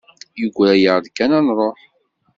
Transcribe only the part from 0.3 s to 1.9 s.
Yegra-yaɣ-d kan ad nruḥ.